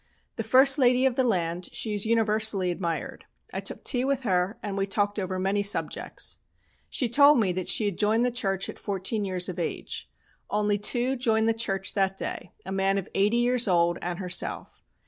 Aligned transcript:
The 0.35 0.41
first 0.41 0.79
lady 0.79 1.05
of 1.05 1.13
the 1.13 1.23
land, 1.23 1.69
she 1.73 1.93
is 1.93 2.07
universally 2.07 2.71
admired. 2.71 3.25
I 3.53 3.59
took 3.59 3.83
tea 3.83 4.03
with 4.03 4.23
her 4.23 4.57
and 4.63 4.75
we 4.75 4.87
talked 4.87 5.19
over 5.19 5.37
many 5.37 5.61
subjects. 5.61 6.39
She 6.89 7.07
told 7.07 7.39
me 7.39 7.51
that 7.51 7.69
she 7.69 7.85
had 7.85 7.99
joined 7.99 8.25
the 8.25 8.31
church 8.31 8.67
at 8.67 8.79
fourteen 8.79 9.25
years 9.25 9.47
of 9.47 9.59
age. 9.59 10.09
Only 10.49 10.79
two 10.79 11.15
joined 11.15 11.47
the 11.47 11.53
church 11.53 11.93
that 11.93 12.17
day, 12.17 12.51
a 12.65 12.71
man 12.71 12.97
of 12.97 13.07
eighty 13.13 13.37
years 13.37 13.67
old 13.67 13.99
and 14.01 14.17
herself. 14.17 14.81